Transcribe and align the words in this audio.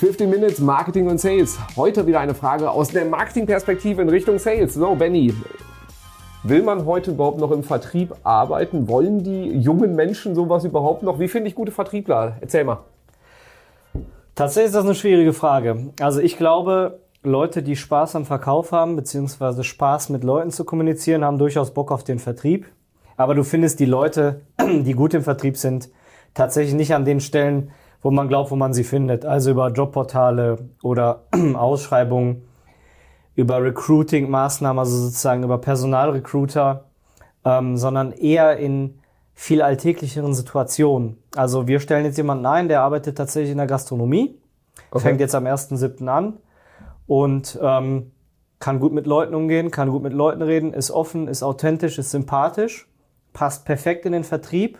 15 0.00 0.30
Minutes 0.30 0.60
Marketing 0.60 1.08
und 1.08 1.20
Sales. 1.20 1.58
Heute 1.76 2.06
wieder 2.06 2.20
eine 2.20 2.34
Frage 2.34 2.70
aus 2.70 2.88
der 2.88 3.04
Marketingperspektive 3.04 4.00
in 4.00 4.08
Richtung 4.08 4.38
Sales. 4.38 4.72
So, 4.72 4.94
Benny, 4.94 5.34
will 6.42 6.62
man 6.62 6.86
heute 6.86 7.10
überhaupt 7.10 7.38
noch 7.38 7.50
im 7.50 7.62
Vertrieb 7.62 8.14
arbeiten? 8.22 8.88
Wollen 8.88 9.22
die 9.22 9.50
jungen 9.58 9.94
Menschen 9.94 10.34
sowas 10.34 10.64
überhaupt 10.64 11.02
noch? 11.02 11.18
Wie 11.18 11.28
finde 11.28 11.48
ich 11.48 11.54
gute 11.54 11.70
Vertriebler? 11.70 12.38
Erzähl 12.40 12.64
mal. 12.64 12.78
Tatsächlich 14.34 14.68
ist 14.68 14.74
das 14.74 14.86
eine 14.86 14.94
schwierige 14.94 15.34
Frage. 15.34 15.90
Also 16.00 16.20
ich 16.20 16.38
glaube, 16.38 17.00
Leute, 17.22 17.62
die 17.62 17.76
Spaß 17.76 18.16
am 18.16 18.24
Verkauf 18.24 18.72
haben, 18.72 18.96
beziehungsweise 18.96 19.64
Spaß 19.64 20.08
mit 20.08 20.24
Leuten 20.24 20.50
zu 20.50 20.64
kommunizieren, 20.64 21.26
haben 21.26 21.36
durchaus 21.36 21.74
Bock 21.74 21.92
auf 21.92 22.04
den 22.04 22.18
Vertrieb. 22.18 22.64
Aber 23.18 23.34
du 23.34 23.44
findest 23.44 23.80
die 23.80 23.84
Leute, 23.84 24.40
die 24.62 24.94
gut 24.94 25.12
im 25.12 25.24
Vertrieb 25.24 25.58
sind, 25.58 25.90
tatsächlich 26.32 26.74
nicht 26.74 26.94
an 26.94 27.04
den 27.04 27.20
Stellen, 27.20 27.70
wo 28.02 28.10
man 28.10 28.28
glaubt, 28.28 28.50
wo 28.50 28.56
man 28.56 28.72
sie 28.72 28.84
findet. 28.84 29.24
Also 29.24 29.50
über 29.50 29.68
Jobportale 29.68 30.58
oder 30.82 31.24
Ausschreibungen, 31.54 32.42
über 33.34 33.62
Recruiting-Maßnahmen, 33.62 34.78
also 34.78 34.96
sozusagen 34.96 35.42
über 35.42 35.58
Personalrecruiter, 35.58 36.84
ähm, 37.44 37.76
sondern 37.76 38.12
eher 38.12 38.56
in 38.58 38.98
viel 39.34 39.62
alltäglicheren 39.62 40.34
Situationen. 40.34 41.16
Also 41.34 41.66
wir 41.66 41.80
stellen 41.80 42.04
jetzt 42.04 42.18
jemanden 42.18 42.44
ein, 42.46 42.68
der 42.68 42.82
arbeitet 42.82 43.16
tatsächlich 43.16 43.52
in 43.52 43.56
der 43.56 43.66
Gastronomie, 43.66 44.38
okay. 44.90 45.00
fängt 45.00 45.20
jetzt 45.20 45.34
am 45.34 45.46
1.7. 45.46 46.06
an 46.06 46.38
und 47.06 47.58
ähm, 47.62 48.10
kann 48.58 48.78
gut 48.78 48.92
mit 48.92 49.06
Leuten 49.06 49.34
umgehen, 49.34 49.70
kann 49.70 49.90
gut 49.90 50.02
mit 50.02 50.12
Leuten 50.12 50.42
reden, 50.42 50.74
ist 50.74 50.90
offen, 50.90 51.28
ist 51.28 51.42
authentisch, 51.42 51.98
ist 51.98 52.10
sympathisch, 52.10 52.88
passt 53.32 53.64
perfekt 53.64 54.04
in 54.04 54.12
den 54.12 54.24
Vertrieb 54.24 54.78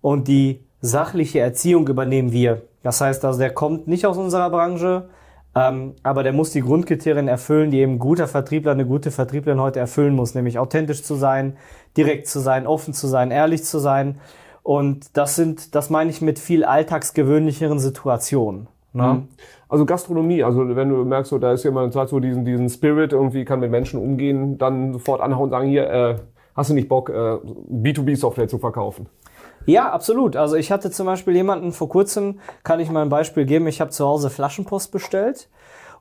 und 0.00 0.28
die 0.28 0.65
sachliche 0.86 1.40
Erziehung 1.40 1.88
übernehmen 1.88 2.32
wir. 2.32 2.62
Das 2.82 3.00
heißt 3.00 3.24
also, 3.24 3.38
der 3.38 3.50
kommt 3.50 3.88
nicht 3.88 4.06
aus 4.06 4.16
unserer 4.16 4.50
Branche, 4.50 5.08
ähm, 5.54 5.94
aber 6.02 6.22
der 6.22 6.32
muss 6.32 6.50
die 6.50 6.60
Grundkriterien 6.60 7.28
erfüllen, 7.28 7.70
die 7.70 7.80
eben 7.80 7.94
ein 7.94 7.98
guter 7.98 8.28
Vertriebler, 8.28 8.72
eine 8.72 8.86
gute 8.86 9.10
Vertrieblerin 9.10 9.60
heute 9.60 9.80
erfüllen 9.80 10.14
muss, 10.14 10.34
nämlich 10.34 10.58
authentisch 10.58 11.02
zu 11.02 11.14
sein, 11.14 11.56
direkt 11.96 12.28
zu 12.28 12.40
sein, 12.40 12.66
offen 12.66 12.92
zu 12.94 13.06
sein, 13.06 13.30
ehrlich 13.30 13.64
zu 13.64 13.78
sein. 13.78 14.18
Und 14.62 15.16
das 15.16 15.36
sind, 15.36 15.74
das 15.74 15.90
meine 15.90 16.10
ich 16.10 16.20
mit 16.20 16.38
viel 16.38 16.64
alltagsgewöhnlicheren 16.64 17.78
Situationen. 17.78 18.68
Ne? 18.92 19.02
Mhm. 19.02 19.28
Also 19.68 19.86
Gastronomie, 19.86 20.42
also 20.42 20.76
wenn 20.76 20.88
du 20.88 21.04
merkst, 21.04 21.30
so, 21.30 21.38
da 21.38 21.52
ist 21.52 21.64
jemand, 21.64 21.94
hat 21.96 22.08
so 22.08 22.20
diesen, 22.20 22.44
diesen 22.44 22.68
Spirit, 22.68 23.12
irgendwie 23.12 23.44
kann 23.44 23.60
mit 23.60 23.70
Menschen 23.70 24.00
umgehen, 24.00 24.58
dann 24.58 24.92
sofort 24.92 25.20
anhauen 25.20 25.44
und 25.44 25.50
sagen, 25.50 25.68
hier, 25.68 25.90
äh, 25.90 26.16
hast 26.54 26.70
du 26.70 26.74
nicht 26.74 26.88
Bock, 26.88 27.10
äh, 27.10 27.12
B2B-Software 27.12 28.48
zu 28.48 28.58
verkaufen? 28.58 29.06
Ja, 29.66 29.90
absolut. 29.90 30.36
Also 30.36 30.54
ich 30.56 30.70
hatte 30.70 30.90
zum 30.90 31.06
Beispiel 31.06 31.34
jemanden 31.34 31.72
vor 31.72 31.88
kurzem, 31.88 32.38
kann 32.62 32.80
ich 32.80 32.88
mal 32.88 33.02
ein 33.02 33.08
Beispiel 33.08 33.44
geben, 33.44 33.66
ich 33.66 33.80
habe 33.80 33.90
zu 33.90 34.06
Hause 34.06 34.30
Flaschenpost 34.30 34.92
bestellt 34.92 35.48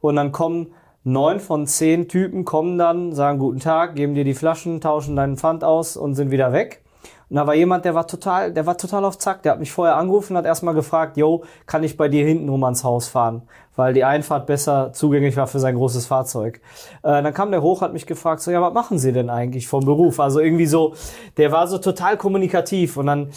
und 0.01 0.15
dann 0.15 0.31
kommen 0.31 0.73
neun 1.03 1.39
von 1.39 1.65
zehn 1.65 2.07
Typen 2.07 2.45
kommen 2.45 2.77
dann, 2.77 3.13
sagen 3.13 3.39
guten 3.39 3.59
Tag, 3.59 3.95
geben 3.95 4.13
dir 4.13 4.23
die 4.23 4.35
Flaschen, 4.35 4.81
tauschen 4.81 5.15
deinen 5.15 5.37
Pfand 5.37 5.63
aus 5.63 5.97
und 5.97 6.15
sind 6.15 6.29
wieder 6.31 6.53
weg. 6.53 6.84
Und 7.29 7.37
da 7.37 7.47
war 7.47 7.55
jemand, 7.55 7.85
der 7.85 7.95
war 7.95 8.07
total, 8.07 8.53
der 8.53 8.65
war 8.65 8.77
total 8.77 9.03
auf 9.05 9.17
Zack. 9.17 9.43
Der 9.43 9.53
hat 9.53 9.59
mich 9.59 9.71
vorher 9.71 9.95
angerufen 9.95 10.33
und 10.33 10.37
hat 10.37 10.45
erstmal 10.45 10.73
gefragt, 10.73 11.17
yo, 11.17 11.43
kann 11.65 11.83
ich 11.83 11.97
bei 11.97 12.07
dir 12.07 12.25
hinten 12.25 12.49
rum 12.49 12.63
ans 12.63 12.83
Haus 12.83 13.07
fahren? 13.07 13.43
Weil 13.75 13.93
die 13.93 14.03
Einfahrt 14.03 14.45
besser 14.45 14.93
zugänglich 14.93 15.35
war 15.37 15.47
für 15.47 15.59
sein 15.59 15.75
großes 15.75 16.05
Fahrzeug. 16.05 16.61
Äh, 17.03 17.23
dann 17.23 17.33
kam 17.33 17.51
der 17.51 17.61
hoch, 17.61 17.81
hat 17.81 17.93
mich 17.93 18.05
gefragt, 18.05 18.41
so, 18.41 18.51
ja, 18.51 18.61
was 18.61 18.73
machen 18.73 18.99
Sie 18.99 19.11
denn 19.11 19.29
eigentlich 19.29 19.67
vom 19.67 19.85
Beruf? 19.85 20.19
Also 20.19 20.39
irgendwie 20.39 20.67
so, 20.67 20.93
der 21.37 21.51
war 21.51 21.67
so 21.67 21.77
total 21.77 22.17
kommunikativ 22.17 22.97
und 22.97 23.07
dann, 23.07 23.29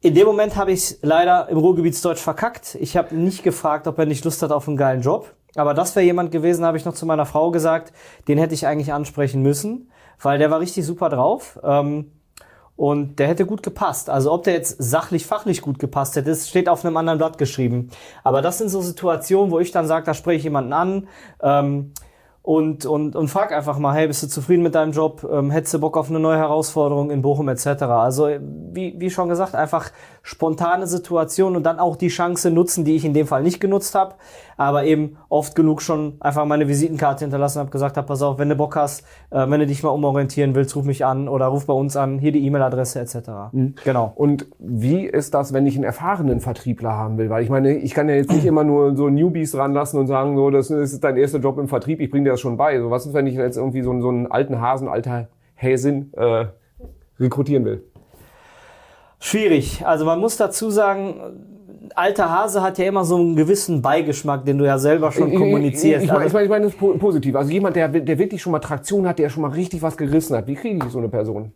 in 0.00 0.14
dem 0.14 0.26
Moment 0.26 0.56
habe 0.56 0.72
ich 0.72 0.98
leider 1.02 1.48
im 1.48 1.58
Ruhrgebietsdeutsch 1.58 2.20
verkackt. 2.20 2.76
Ich 2.80 2.96
habe 2.96 3.14
nicht 3.14 3.44
gefragt, 3.44 3.86
ob 3.86 3.98
er 3.98 4.06
nicht 4.06 4.24
Lust 4.24 4.42
hat 4.42 4.50
auf 4.50 4.66
einen 4.66 4.76
geilen 4.76 5.00
Job. 5.00 5.32
Aber 5.54 5.74
das 5.74 5.94
wäre 5.94 6.04
jemand 6.04 6.30
gewesen, 6.32 6.64
habe 6.64 6.76
ich 6.76 6.84
noch 6.84 6.94
zu 6.94 7.06
meiner 7.06 7.26
Frau 7.26 7.50
gesagt, 7.50 7.92
den 8.26 8.38
hätte 8.38 8.54
ich 8.54 8.66
eigentlich 8.66 8.92
ansprechen 8.92 9.42
müssen, 9.42 9.90
weil 10.20 10.38
der 10.38 10.50
war 10.50 10.60
richtig 10.60 10.86
super 10.86 11.08
drauf. 11.08 11.60
Ähm, 11.62 12.10
und 12.82 13.20
der 13.20 13.28
hätte 13.28 13.46
gut 13.46 13.62
gepasst. 13.62 14.10
Also 14.10 14.32
ob 14.32 14.42
der 14.42 14.54
jetzt 14.54 14.74
sachlich, 14.82 15.24
fachlich 15.24 15.62
gut 15.62 15.78
gepasst 15.78 16.16
hätte, 16.16 16.34
steht 16.34 16.68
auf 16.68 16.84
einem 16.84 16.96
anderen 16.96 17.16
Blatt 17.16 17.38
geschrieben. 17.38 17.90
Aber 18.24 18.42
das 18.42 18.58
sind 18.58 18.70
so 18.70 18.80
Situationen, 18.80 19.52
wo 19.52 19.60
ich 19.60 19.70
dann 19.70 19.86
sage, 19.86 20.04
da 20.04 20.14
spreche 20.14 20.38
ich 20.38 20.42
jemanden 20.42 20.72
an. 20.72 21.08
Ähm, 21.40 21.92
und, 22.42 22.84
und, 22.84 23.14
und 23.14 23.28
frag 23.28 23.52
einfach 23.52 23.78
mal, 23.78 23.94
hey, 23.94 24.08
bist 24.08 24.24
du 24.24 24.26
zufrieden 24.26 24.64
mit 24.64 24.74
deinem 24.74 24.90
Job? 24.90 25.24
Ähm, 25.32 25.52
hättest 25.52 25.74
du 25.74 25.78
Bock 25.78 25.96
auf 25.96 26.10
eine 26.10 26.18
neue 26.18 26.38
Herausforderung 26.38 27.12
in 27.12 27.22
Bochum 27.22 27.48
etc.? 27.48 27.82
Also 27.82 28.28
wie, 28.72 28.96
wie 28.98 29.10
schon 29.10 29.28
gesagt, 29.28 29.54
einfach 29.54 29.92
spontane 30.22 30.86
Situation 30.86 31.56
und 31.56 31.64
dann 31.64 31.78
auch 31.78 31.96
die 31.96 32.08
Chance 32.08 32.50
nutzen, 32.50 32.84
die 32.84 32.94
ich 32.94 33.04
in 33.04 33.12
dem 33.12 33.26
Fall 33.26 33.42
nicht 33.42 33.60
genutzt 33.60 33.94
habe, 33.94 34.14
aber 34.56 34.84
eben 34.84 35.16
oft 35.28 35.56
genug 35.56 35.82
schon 35.82 36.14
einfach 36.20 36.44
meine 36.44 36.68
Visitenkarte 36.68 37.24
hinterlassen 37.24 37.58
habe, 37.58 37.70
gesagt 37.70 37.96
habe, 37.96 38.06
pass 38.06 38.22
auf, 38.22 38.38
wenn 38.38 38.48
du 38.48 38.54
Bock 38.54 38.76
hast, 38.76 39.04
äh, 39.30 39.48
wenn 39.48 39.60
du 39.60 39.66
dich 39.66 39.82
mal 39.82 39.90
umorientieren 39.90 40.54
willst, 40.54 40.76
ruf 40.76 40.84
mich 40.84 41.04
an 41.04 41.28
oder 41.28 41.46
ruf 41.46 41.66
bei 41.66 41.72
uns 41.72 41.96
an, 41.96 42.18
hier 42.18 42.30
die 42.30 42.46
E-Mail-Adresse 42.46 43.00
etc. 43.00 43.16
Mhm. 43.50 43.74
Genau. 43.84 44.12
Und 44.14 44.46
wie 44.58 45.06
ist 45.06 45.34
das, 45.34 45.52
wenn 45.52 45.66
ich 45.66 45.74
einen 45.74 45.84
erfahrenen 45.84 46.40
Vertriebler 46.40 46.92
haben 46.92 47.18
will? 47.18 47.28
Weil 47.28 47.42
ich 47.42 47.50
meine, 47.50 47.76
ich 47.76 47.92
kann 47.92 48.08
ja 48.08 48.14
jetzt 48.14 48.30
nicht 48.30 48.44
immer 48.44 48.62
nur 48.62 48.96
so 48.96 49.08
Newbies 49.08 49.56
ranlassen 49.56 49.98
und 49.98 50.06
sagen, 50.06 50.36
so, 50.36 50.50
das 50.50 50.70
ist 50.70 51.02
dein 51.02 51.16
erster 51.16 51.40
Job 51.40 51.58
im 51.58 51.68
Vertrieb, 51.68 52.00
ich 52.00 52.10
bringe 52.10 52.24
dir 52.24 52.30
das 52.30 52.40
schon 52.40 52.56
bei. 52.56 52.78
So, 52.78 52.90
was 52.90 53.06
ist, 53.06 53.14
wenn 53.14 53.26
ich 53.26 53.34
jetzt 53.34 53.56
irgendwie 53.56 53.82
so, 53.82 54.00
so 54.00 54.08
einen 54.08 54.30
alten 54.30 54.60
Hasen, 54.60 54.88
alter 54.88 55.28
Häsin 55.54 56.12
äh, 56.14 56.46
rekrutieren 57.18 57.64
will? 57.64 57.82
Schwierig. 59.24 59.86
Also 59.86 60.04
man 60.04 60.18
muss 60.18 60.36
dazu 60.36 60.68
sagen, 60.68 61.14
alter 61.94 62.28
Hase 62.28 62.60
hat 62.60 62.76
ja 62.78 62.86
immer 62.86 63.04
so 63.04 63.14
einen 63.14 63.36
gewissen 63.36 63.80
Beigeschmack, 63.80 64.44
den 64.44 64.58
du 64.58 64.64
ja 64.64 64.78
selber 64.78 65.12
schon 65.12 65.32
kommunizierst. 65.32 66.04
Ich, 66.04 66.10
ich, 66.10 66.26
ich 66.26 66.32
meine, 66.32 66.44
ich 66.44 66.50
meine 66.50 66.64
das 66.64 66.74
positiv. 66.98 67.36
Also 67.36 67.52
jemand, 67.52 67.76
der, 67.76 67.86
der 67.86 68.18
wirklich 68.18 68.42
schon 68.42 68.50
mal 68.50 68.58
Traktion 68.58 69.06
hat, 69.06 69.20
der 69.20 69.30
schon 69.30 69.42
mal 69.42 69.52
richtig 69.52 69.80
was 69.80 69.96
gerissen 69.96 70.36
hat. 70.36 70.48
Wie 70.48 70.56
kriege 70.56 70.84
ich 70.84 70.92
so 70.92 70.98
eine 70.98 71.08
Person? 71.08 71.52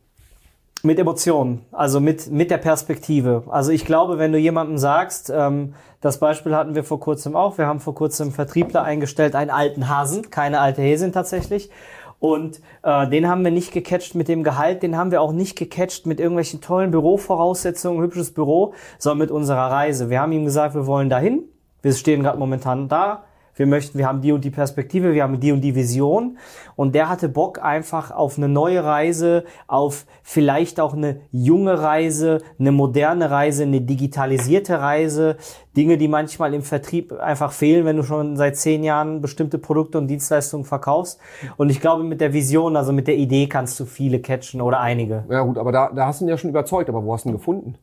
Mit 0.84 1.00
Emotionen, 1.00 1.62
also 1.72 1.98
mit, 1.98 2.30
mit 2.30 2.52
der 2.52 2.58
Perspektive. 2.58 3.42
Also 3.48 3.72
ich 3.72 3.84
glaube, 3.84 4.18
wenn 4.18 4.30
du 4.30 4.38
jemandem 4.38 4.78
sagst, 4.78 5.32
ähm, 5.34 5.74
das 6.00 6.20
Beispiel 6.20 6.54
hatten 6.54 6.76
wir 6.76 6.84
vor 6.84 7.00
kurzem 7.00 7.34
auch, 7.34 7.58
wir 7.58 7.66
haben 7.66 7.80
vor 7.80 7.96
kurzem 7.96 8.30
Vertriebler 8.30 8.84
eingestellt, 8.84 9.34
einen 9.34 9.50
alten 9.50 9.88
Hasen, 9.88 10.30
keine 10.30 10.60
alte 10.60 10.82
Häsin 10.82 11.10
tatsächlich. 11.10 11.70
Und 12.18 12.60
äh, 12.82 13.08
den 13.08 13.28
haben 13.28 13.44
wir 13.44 13.50
nicht 13.50 13.72
gecatcht 13.72 14.14
mit 14.14 14.28
dem 14.28 14.42
Gehalt, 14.42 14.82
den 14.82 14.96
haben 14.96 15.10
wir 15.10 15.20
auch 15.20 15.32
nicht 15.32 15.56
gecatcht 15.56 16.06
mit 16.06 16.18
irgendwelchen 16.18 16.60
tollen 16.60 16.90
Bürovoraussetzungen, 16.90 18.02
hübsches 18.02 18.32
Büro, 18.32 18.74
sondern 18.98 19.18
mit 19.18 19.30
unserer 19.30 19.70
Reise. 19.70 20.10
Wir 20.10 20.20
haben 20.20 20.32
ihm 20.32 20.44
gesagt, 20.44 20.74
wir 20.74 20.86
wollen 20.86 21.10
dahin. 21.10 21.44
Wir 21.82 21.92
stehen 21.92 22.22
gerade 22.22 22.38
momentan 22.38 22.88
da 22.88 23.24
wir 23.56 23.66
möchten, 23.66 23.96
wir 23.98 24.06
haben 24.06 24.20
die 24.20 24.32
und 24.32 24.44
die 24.44 24.50
Perspektive, 24.50 25.14
wir 25.14 25.22
haben 25.22 25.40
die 25.40 25.50
und 25.50 25.62
die 25.62 25.74
Vision. 25.74 26.36
Und 26.76 26.94
der 26.94 27.08
hatte 27.08 27.30
Bock 27.30 27.62
einfach 27.62 28.10
auf 28.10 28.36
eine 28.36 28.48
neue 28.48 28.84
Reise, 28.84 29.44
auf 29.66 30.04
vielleicht 30.22 30.78
auch 30.78 30.92
eine 30.92 31.20
junge 31.32 31.80
Reise, 31.80 32.42
eine 32.58 32.70
moderne 32.70 33.30
Reise, 33.30 33.62
eine 33.62 33.80
digitalisierte 33.80 34.80
Reise. 34.80 35.36
Dinge, 35.74 35.96
die 35.96 36.08
manchmal 36.08 36.52
im 36.54 36.62
Vertrieb 36.62 37.12
einfach 37.12 37.52
fehlen, 37.52 37.86
wenn 37.86 37.96
du 37.96 38.02
schon 38.02 38.36
seit 38.36 38.56
zehn 38.56 38.84
Jahren 38.84 39.22
bestimmte 39.22 39.58
Produkte 39.58 39.98
und 39.98 40.08
Dienstleistungen 40.08 40.64
verkaufst. 40.64 41.18
Und 41.56 41.70
ich 41.70 41.80
glaube, 41.80 42.02
mit 42.02 42.20
der 42.20 42.34
Vision, 42.34 42.76
also 42.76 42.92
mit 42.92 43.08
der 43.08 43.16
Idee 43.16 43.46
kannst 43.46 43.80
du 43.80 43.86
viele 43.86 44.20
catchen 44.20 44.60
oder 44.60 44.80
einige. 44.80 45.24
Ja 45.30 45.42
gut, 45.42 45.56
aber 45.56 45.72
da, 45.72 45.90
da 45.94 46.06
hast 46.06 46.20
du 46.20 46.26
ihn 46.26 46.28
ja 46.28 46.36
schon 46.36 46.50
überzeugt. 46.50 46.90
Aber 46.90 47.04
wo 47.04 47.12
hast 47.14 47.24
du 47.24 47.30
ihn 47.30 47.32
gefunden? 47.32 47.76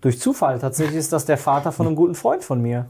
Durch 0.00 0.20
Zufall. 0.20 0.58
Tatsächlich 0.58 0.98
ist 0.98 1.12
das 1.12 1.24
der 1.24 1.38
Vater 1.38 1.70
von 1.70 1.86
einem 1.86 1.96
guten 1.96 2.14
Freund 2.14 2.44
von 2.44 2.60
mir. 2.60 2.86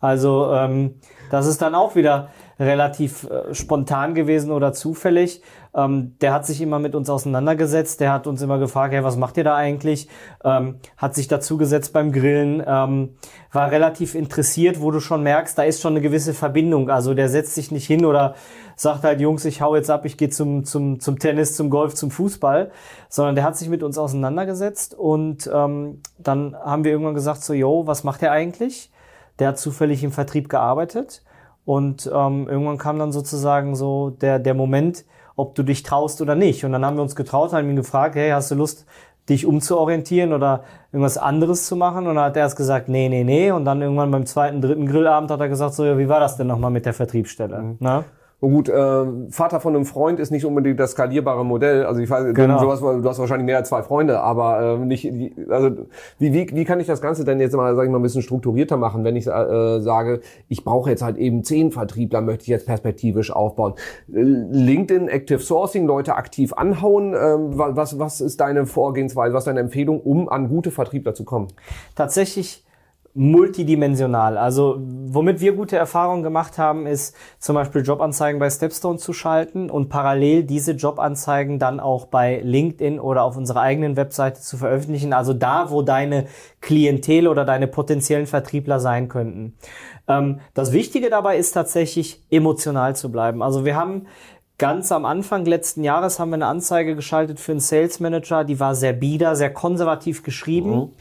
Also 0.00 0.52
ähm, 0.52 0.94
das 1.30 1.46
ist 1.46 1.62
dann 1.62 1.74
auch 1.74 1.94
wieder 1.94 2.30
relativ 2.58 3.24
äh, 3.24 3.54
spontan 3.54 4.14
gewesen 4.14 4.50
oder 4.50 4.72
zufällig. 4.72 5.42
Ähm, 5.74 6.16
der 6.20 6.34
hat 6.34 6.44
sich 6.44 6.60
immer 6.60 6.78
mit 6.78 6.94
uns 6.94 7.08
auseinandergesetzt, 7.08 8.00
der 8.00 8.12
hat 8.12 8.26
uns 8.26 8.42
immer 8.42 8.58
gefragt, 8.58 8.92
hey, 8.92 9.04
was 9.04 9.16
macht 9.16 9.36
ihr 9.36 9.44
da 9.44 9.54
eigentlich? 9.54 10.08
Ähm, 10.44 10.80
hat 10.96 11.14
sich 11.14 11.28
dazugesetzt 11.28 11.92
beim 11.92 12.12
Grillen, 12.12 12.62
ähm, 12.66 13.10
war 13.52 13.70
relativ 13.70 14.14
interessiert, 14.14 14.80
wo 14.80 14.90
du 14.90 15.00
schon 15.00 15.22
merkst, 15.22 15.56
da 15.56 15.62
ist 15.62 15.80
schon 15.80 15.92
eine 15.92 16.00
gewisse 16.00 16.34
Verbindung. 16.34 16.90
Also 16.90 17.14
der 17.14 17.28
setzt 17.28 17.54
sich 17.54 17.70
nicht 17.70 17.86
hin 17.86 18.04
oder 18.04 18.34
sagt 18.74 19.04
halt, 19.04 19.20
Jungs, 19.20 19.44
ich 19.44 19.62
hau 19.62 19.76
jetzt 19.76 19.90
ab, 19.90 20.04
ich 20.04 20.16
gehe 20.16 20.30
zum, 20.30 20.64
zum, 20.64 21.00
zum 21.00 21.18
Tennis, 21.18 21.54
zum 21.54 21.70
Golf, 21.70 21.94
zum 21.94 22.10
Fußball, 22.10 22.72
sondern 23.08 23.36
der 23.36 23.44
hat 23.44 23.56
sich 23.56 23.68
mit 23.68 23.82
uns 23.82 23.96
auseinandergesetzt 23.96 24.94
und 24.94 25.48
ähm, 25.52 26.00
dann 26.18 26.56
haben 26.56 26.84
wir 26.84 26.90
irgendwann 26.90 27.14
gesagt, 27.14 27.44
so, 27.44 27.52
yo, 27.54 27.86
was 27.86 28.04
macht 28.04 28.22
er 28.22 28.32
eigentlich? 28.32 28.90
Der 29.40 29.48
hat 29.48 29.58
zufällig 29.58 30.04
im 30.04 30.12
Vertrieb 30.12 30.48
gearbeitet 30.48 31.22
und 31.64 32.10
ähm, 32.12 32.48
irgendwann 32.48 32.78
kam 32.78 32.98
dann 32.98 33.12
sozusagen 33.12 33.74
so 33.74 34.10
der, 34.10 34.38
der 34.38 34.54
Moment, 34.54 35.04
ob 35.36 35.54
du 35.54 35.62
dich 35.62 35.82
traust 35.82 36.20
oder 36.20 36.34
nicht. 36.34 36.64
Und 36.64 36.72
dann 36.72 36.84
haben 36.84 36.96
wir 36.96 37.02
uns 37.02 37.16
getraut, 37.16 37.52
haben 37.52 37.68
ihn 37.70 37.76
gefragt, 37.76 38.14
hey, 38.14 38.30
hast 38.30 38.50
du 38.50 38.54
Lust, 38.54 38.86
dich 39.28 39.46
umzuorientieren 39.46 40.32
oder 40.32 40.64
irgendwas 40.92 41.18
anderes 41.18 41.66
zu 41.66 41.76
machen? 41.76 42.06
Und 42.06 42.16
dann 42.16 42.24
hat 42.24 42.36
er 42.36 42.42
erst 42.42 42.56
gesagt, 42.56 42.88
nee, 42.88 43.08
nee, 43.08 43.24
nee. 43.24 43.50
Und 43.50 43.64
dann 43.64 43.80
irgendwann 43.80 44.10
beim 44.10 44.26
zweiten, 44.26 44.60
dritten 44.60 44.86
Grillabend 44.86 45.30
hat 45.30 45.40
er 45.40 45.48
gesagt, 45.48 45.74
so, 45.74 45.84
ja, 45.84 45.96
wie 45.98 46.08
war 46.08 46.20
das 46.20 46.36
denn 46.36 46.46
nochmal 46.46 46.70
mit 46.70 46.86
der 46.86 46.94
Vertriebsstelle? 46.94 47.58
Mhm. 47.58 47.76
Na? 47.80 48.04
Und 48.40 48.52
gut, 48.54 48.68
äh, 48.70 49.04
Vater 49.30 49.60
von 49.60 49.76
einem 49.76 49.84
Freund 49.84 50.18
ist 50.18 50.30
nicht 50.30 50.46
unbedingt 50.46 50.80
das 50.80 50.92
skalierbare 50.92 51.44
Modell. 51.44 51.84
Also 51.84 52.00
ich 52.00 52.08
weiß, 52.08 52.34
Genau. 52.34 52.60
du, 52.62 52.70
hast, 52.72 52.80
du 52.80 53.04
hast 53.08 53.18
wahrscheinlich 53.18 53.44
mehr 53.44 53.58
als 53.58 53.68
zwei 53.68 53.82
Freunde, 53.82 54.20
aber 54.20 54.78
äh, 54.80 54.84
nicht. 54.84 55.04
Also 55.50 55.70
wie, 56.18 56.32
wie, 56.32 56.48
wie 56.54 56.64
kann 56.64 56.80
ich 56.80 56.86
das 56.86 57.02
Ganze 57.02 57.24
denn 57.24 57.38
jetzt 57.38 57.54
mal, 57.54 57.76
sag 57.76 57.84
ich 57.84 57.90
mal, 57.90 57.98
ein 57.98 58.02
bisschen 58.02 58.22
strukturierter 58.22 58.78
machen, 58.78 59.04
wenn 59.04 59.14
ich 59.16 59.26
äh, 59.26 59.80
sage, 59.80 60.20
ich 60.48 60.64
brauche 60.64 60.88
jetzt 60.88 61.02
halt 61.02 61.18
eben 61.18 61.44
zehn 61.44 61.70
Vertriebler, 61.70 62.22
möchte 62.22 62.42
ich 62.42 62.48
jetzt 62.48 62.66
perspektivisch 62.66 63.30
aufbauen. 63.30 63.74
Äh, 64.10 64.20
LinkedIn, 64.22 65.08
Active 65.08 65.40
Sourcing, 65.40 65.86
Leute 65.86 66.14
aktiv 66.16 66.54
anhauen. 66.54 67.08
Ähm, 67.14 67.58
wa- 67.58 67.76
was, 67.76 67.98
was 67.98 68.20
ist 68.22 68.40
deine 68.40 68.64
Vorgehensweise, 68.64 69.34
was 69.34 69.42
ist 69.42 69.48
deine 69.48 69.60
Empfehlung, 69.60 70.00
um 70.00 70.28
an 70.30 70.48
gute 70.48 70.70
Vertriebler 70.70 71.12
zu 71.14 71.24
kommen? 71.24 71.48
tatsächlich 71.94 72.64
multidimensional. 73.14 74.38
Also 74.38 74.76
womit 74.80 75.40
wir 75.40 75.52
gute 75.52 75.76
Erfahrungen 75.76 76.22
gemacht 76.22 76.58
haben, 76.58 76.86
ist 76.86 77.16
zum 77.38 77.54
Beispiel 77.54 77.82
Jobanzeigen 77.82 78.38
bei 78.38 78.48
Stepstone 78.48 78.98
zu 78.98 79.12
schalten 79.12 79.68
und 79.68 79.88
parallel 79.88 80.44
diese 80.44 80.72
Jobanzeigen 80.72 81.58
dann 81.58 81.80
auch 81.80 82.06
bei 82.06 82.40
LinkedIn 82.40 83.00
oder 83.00 83.24
auf 83.24 83.36
unserer 83.36 83.62
eigenen 83.62 83.96
Webseite 83.96 84.40
zu 84.40 84.56
veröffentlichen. 84.56 85.12
Also 85.12 85.34
da, 85.34 85.70
wo 85.70 85.82
deine 85.82 86.26
Klientel 86.60 87.26
oder 87.26 87.44
deine 87.44 87.66
potenziellen 87.66 88.26
Vertriebler 88.26 88.78
sein 88.78 89.08
könnten. 89.08 89.54
Ähm, 90.06 90.38
das 90.54 90.72
Wichtige 90.72 91.10
dabei 91.10 91.36
ist 91.36 91.52
tatsächlich 91.52 92.22
emotional 92.30 92.94
zu 92.94 93.10
bleiben. 93.10 93.42
Also 93.42 93.64
wir 93.64 93.74
haben 93.74 94.06
Ganz 94.60 94.92
am 94.92 95.06
Anfang 95.06 95.46
letzten 95.46 95.84
Jahres 95.84 96.20
haben 96.20 96.28
wir 96.28 96.34
eine 96.34 96.44
Anzeige 96.44 96.94
geschaltet 96.94 97.40
für 97.40 97.52
einen 97.52 97.62
Sales 97.62 97.98
Manager, 97.98 98.44
die 98.44 98.60
war 98.60 98.74
sehr 98.74 98.92
bieder, 98.92 99.34
sehr 99.34 99.50
konservativ 99.50 100.22
geschrieben, 100.22 100.92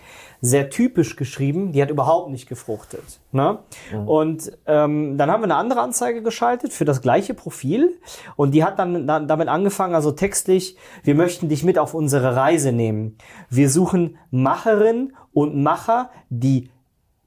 sehr 0.41 0.69
typisch 0.69 1.15
geschrieben, 1.15 1.71
die 1.71 1.81
hat 1.81 1.89
überhaupt 1.89 2.29
nicht 2.29 2.47
gefruchtet. 2.47 3.19
Ne? 3.31 3.59
Und 4.05 4.51
ähm, 4.65 5.17
dann 5.17 5.29
haben 5.29 5.41
wir 5.41 5.45
eine 5.45 5.55
andere 5.55 5.81
Anzeige 5.81 6.23
geschaltet 6.23 6.73
für 6.73 6.85
das 6.85 7.01
gleiche 7.01 7.33
Profil 7.33 7.97
und 8.35 8.51
die 8.51 8.63
hat 8.63 8.79
dann, 8.79 9.05
dann 9.05 9.27
damit 9.27 9.49
angefangen, 9.49 9.95
also 9.95 10.11
textlich, 10.11 10.77
wir 11.03 11.15
möchten 11.15 11.49
dich 11.49 11.63
mit 11.63 11.77
auf 11.77 11.93
unsere 11.93 12.35
Reise 12.35 12.71
nehmen. 12.71 13.17
Wir 13.49 13.69
suchen 13.69 14.17
Macherinnen 14.31 15.15
und 15.33 15.61
Macher, 15.61 16.09
die 16.29 16.69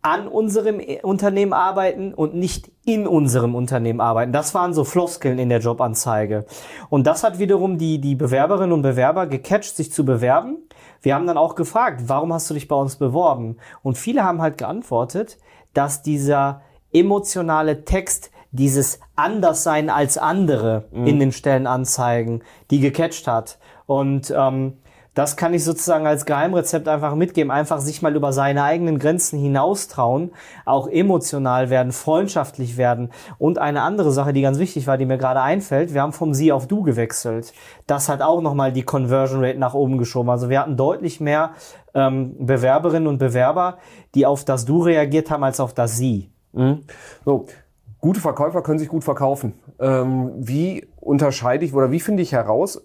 an 0.02 0.26
unserem 0.26 0.80
Unternehmen 1.02 1.52
arbeiten 1.52 2.12
und 2.12 2.34
nicht 2.34 2.72
in 2.84 3.06
unserem 3.06 3.54
Unternehmen 3.54 4.00
arbeiten. 4.00 4.32
Das 4.32 4.52
waren 4.52 4.74
so 4.74 4.82
Floskeln 4.82 5.38
in 5.38 5.48
der 5.48 5.60
Jobanzeige. 5.60 6.44
Und 6.90 7.06
das 7.06 7.22
hat 7.22 7.38
wiederum 7.38 7.78
die, 7.78 8.00
die 8.00 8.16
Bewerberinnen 8.16 8.72
und 8.72 8.82
Bewerber 8.82 9.28
gecatcht, 9.28 9.76
sich 9.76 9.92
zu 9.92 10.04
bewerben. 10.04 10.58
Wir 11.02 11.14
haben 11.14 11.26
dann 11.26 11.36
auch 11.36 11.54
gefragt, 11.54 12.04
warum 12.06 12.32
hast 12.32 12.48
du 12.48 12.54
dich 12.54 12.68
bei 12.68 12.76
uns 12.76 12.96
beworben? 12.96 13.56
Und 13.82 13.98
viele 13.98 14.24
haben 14.24 14.40
halt 14.40 14.56
geantwortet, 14.56 15.38
dass 15.74 16.02
dieser 16.02 16.62
emotionale 16.92 17.84
Text 17.84 18.30
dieses 18.52 19.00
Anderssein 19.16 19.90
als 19.90 20.18
andere 20.18 20.84
in 20.92 21.18
den 21.18 21.32
Stellenanzeigen, 21.32 22.44
die 22.70 22.80
gecatcht 22.80 23.26
hat. 23.26 23.58
Und 23.86 24.32
ähm, 24.36 24.74
das 25.14 25.36
kann 25.36 25.52
ich 25.52 25.62
sozusagen 25.62 26.06
als 26.06 26.24
Geheimrezept 26.24 26.88
einfach 26.88 27.14
mitgeben. 27.14 27.50
Einfach 27.50 27.80
sich 27.80 28.00
mal 28.00 28.16
über 28.16 28.32
seine 28.32 28.64
eigenen 28.64 28.98
Grenzen 28.98 29.38
hinaustrauen, 29.38 30.32
auch 30.64 30.88
emotional 30.88 31.68
werden, 31.68 31.92
freundschaftlich 31.92 32.76
werden. 32.76 33.10
Und 33.38 33.58
eine 33.58 33.82
andere 33.82 34.10
Sache, 34.10 34.32
die 34.32 34.40
ganz 34.40 34.58
wichtig 34.58 34.86
war, 34.86 34.96
die 34.96 35.04
mir 35.04 35.18
gerade 35.18 35.42
einfällt, 35.42 35.92
wir 35.92 36.02
haben 36.02 36.12
vom 36.12 36.32
Sie 36.32 36.50
auf 36.50 36.66
Du 36.66 36.82
gewechselt. 36.82 37.52
Das 37.86 38.08
hat 38.08 38.22
auch 38.22 38.40
nochmal 38.40 38.72
die 38.72 38.84
Conversion 38.84 39.44
Rate 39.44 39.58
nach 39.58 39.74
oben 39.74 39.98
geschoben. 39.98 40.30
Also 40.30 40.48
wir 40.48 40.60
hatten 40.60 40.76
deutlich 40.76 41.20
mehr 41.20 41.52
ähm, 41.94 42.34
Bewerberinnen 42.38 43.06
und 43.06 43.18
Bewerber, 43.18 43.78
die 44.14 44.24
auf 44.24 44.44
das 44.44 44.64
Du 44.64 44.82
reagiert 44.82 45.30
haben, 45.30 45.44
als 45.44 45.60
auf 45.60 45.74
das 45.74 45.96
Sie. 45.96 46.30
So, 47.24 47.46
gute 47.98 48.20
Verkäufer 48.20 48.62
können 48.62 48.78
sich 48.78 48.88
gut 48.88 49.04
verkaufen. 49.04 49.54
Ähm, 49.78 50.32
wie 50.36 50.86
unterscheide 50.96 51.64
ich 51.64 51.74
oder 51.74 51.90
wie 51.90 52.00
finde 52.00 52.22
ich 52.22 52.32
heraus, 52.32 52.82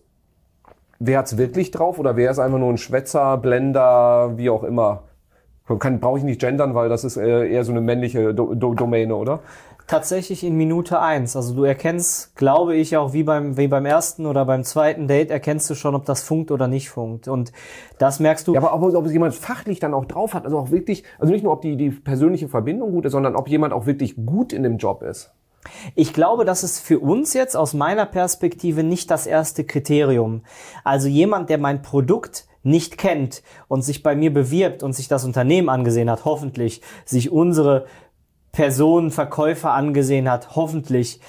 wer 0.99 1.19
hat's 1.19 1.37
wirklich 1.37 1.71
drauf 1.71 1.99
oder 1.99 2.15
wer 2.15 2.31
ist 2.31 2.39
einfach 2.39 2.59
nur 2.59 2.69
ein 2.69 2.77
Schwätzer, 2.77 3.37
Blender, 3.37 4.37
wie 4.37 4.49
auch 4.49 4.63
immer? 4.63 5.03
Kann, 5.79 5.99
brauche 5.99 6.17
ich 6.17 6.23
nicht 6.23 6.39
gendern, 6.39 6.75
weil 6.75 6.87
das 6.87 7.03
ist 7.03 7.17
äh, 7.17 7.49
eher 7.49 7.65
so 7.65 7.73
eine 7.73 7.81
männliche 7.81 8.33
Do 8.33 8.55
Do 8.55 8.73
Domäne, 8.73 9.15
oder? 9.15 9.41
tatsächlich 9.87 10.43
in 10.43 10.55
Minute 10.55 10.99
eins. 10.99 11.35
Also 11.35 11.55
du 11.55 11.63
erkennst, 11.63 12.35
glaube 12.35 12.75
ich, 12.75 12.95
auch 12.97 13.13
wie 13.13 13.23
beim, 13.23 13.57
wie 13.57 13.67
beim 13.67 13.85
ersten 13.85 14.25
oder 14.25 14.45
beim 14.45 14.63
zweiten 14.63 15.07
Date, 15.07 15.31
erkennst 15.31 15.69
du 15.69 15.75
schon, 15.75 15.95
ob 15.95 16.05
das 16.05 16.21
funkt 16.21 16.51
oder 16.51 16.67
nicht 16.67 16.89
funkt. 16.89 17.27
Und 17.27 17.51
das 17.97 18.19
merkst 18.19 18.47
du. 18.47 18.53
Ja, 18.53 18.61
aber 18.61 18.73
ob, 18.73 18.93
ob 18.93 19.05
es 19.05 19.13
jemand 19.13 19.33
fachlich 19.33 19.79
dann 19.79 19.93
auch 19.93 20.05
drauf 20.05 20.33
hat, 20.33 20.45
also 20.45 20.59
auch 20.59 20.71
wirklich, 20.71 21.03
also 21.17 21.31
nicht 21.31 21.43
nur, 21.43 21.53
ob 21.53 21.61
die, 21.61 21.77
die 21.77 21.89
persönliche 21.89 22.49
Verbindung 22.49 22.91
gut 22.91 23.05
ist, 23.05 23.13
sondern 23.13 23.35
ob 23.35 23.47
jemand 23.47 23.73
auch 23.73 23.85
wirklich 23.85 24.15
gut 24.25 24.53
in 24.53 24.63
dem 24.63 24.77
Job 24.77 25.01
ist. 25.01 25.33
Ich 25.95 26.13
glaube, 26.13 26.45
das 26.45 26.63
ist 26.63 26.79
für 26.79 26.99
uns 26.99 27.33
jetzt 27.33 27.55
aus 27.55 27.73
meiner 27.73 28.05
Perspektive 28.05 28.83
nicht 28.83 29.11
das 29.11 29.25
erste 29.25 29.63
Kriterium. 29.63 30.43
Also 30.83 31.07
jemand, 31.07 31.49
der 31.49 31.57
mein 31.57 31.81
Produkt 31.81 32.47
nicht 32.63 32.97
kennt 32.97 33.43
und 33.67 33.81
sich 33.81 34.03
bei 34.03 34.15
mir 34.15 34.33
bewirbt 34.33 34.83
und 34.83 34.93
sich 34.93 35.07
das 35.07 35.23
Unternehmen 35.23 35.69
angesehen 35.69 36.09
hat, 36.09 36.25
hoffentlich, 36.25 36.81
sich 37.05 37.31
unsere 37.31 37.85
Personen, 38.51 39.11
Verkäufer 39.11 39.71
angesehen 39.71 40.29
hat, 40.29 40.55
hoffentlich, 40.55 41.21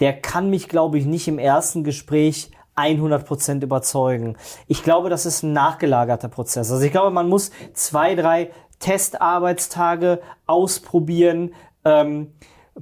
der 0.00 0.12
kann 0.12 0.50
mich, 0.50 0.68
glaube 0.68 0.98
ich, 0.98 1.06
nicht 1.06 1.28
im 1.28 1.38
ersten 1.38 1.84
Gespräch 1.84 2.50
100% 2.76 3.62
überzeugen. 3.62 4.36
Ich 4.66 4.82
glaube, 4.82 5.10
das 5.10 5.26
ist 5.26 5.42
ein 5.42 5.52
nachgelagerter 5.52 6.28
Prozess. 6.28 6.70
Also 6.70 6.84
ich 6.84 6.92
glaube, 6.92 7.10
man 7.10 7.28
muss 7.28 7.50
zwei, 7.74 8.14
drei 8.14 8.50
Testarbeitstage 8.78 10.20
ausprobieren, 10.46 11.54
ähm, 11.84 12.32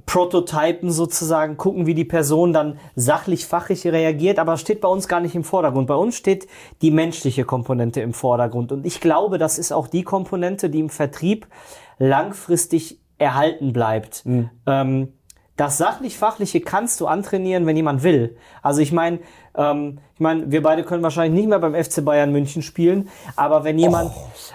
Prototypen 0.05 0.89
sozusagen, 0.89 1.57
gucken, 1.57 1.85
wie 1.85 1.93
die 1.93 2.05
Person 2.05 2.53
dann 2.53 2.79
sachlich, 2.95 3.45
fachlich 3.45 3.85
reagiert, 3.85 4.39
aber 4.39 4.53
es 4.53 4.61
steht 4.61 4.79
bei 4.79 4.87
uns 4.87 5.07
gar 5.07 5.19
nicht 5.19 5.35
im 5.35 5.43
Vordergrund. 5.43 5.87
Bei 5.87 5.95
uns 5.95 6.15
steht 6.15 6.47
die 6.81 6.91
menschliche 6.91 7.43
Komponente 7.43 7.99
im 8.01 8.13
Vordergrund. 8.13 8.71
Und 8.71 8.85
ich 8.85 9.01
glaube, 9.01 9.37
das 9.37 9.59
ist 9.59 9.73
auch 9.73 9.87
die 9.87 10.03
Komponente, 10.03 10.69
die 10.69 10.79
im 10.79 10.89
Vertrieb 10.89 11.47
langfristig 11.99 12.99
erhalten 13.17 13.73
bleibt. 13.73 14.23
Ähm, 14.65 15.13
das 15.57 15.77
sachlich-fachliche 15.77 16.61
kannst 16.61 16.99
du 17.01 17.07
antrainieren, 17.07 17.65
wenn 17.67 17.75
jemand 17.75 18.01
will. 18.01 18.37
Also 18.63 18.81
ich 18.81 18.91
meine, 18.91 19.19
ähm, 19.55 19.99
ich 20.15 20.19
meine, 20.19 20.51
wir 20.51 20.63
beide 20.63 20.83
können 20.83 21.03
wahrscheinlich 21.03 21.39
nicht 21.39 21.49
mehr 21.49 21.59
beim 21.59 21.75
FC 21.75 22.03
Bayern 22.03 22.31
München 22.31 22.63
spielen, 22.63 23.09
aber 23.35 23.63
wenn 23.63 23.77
jemand, 23.77 24.11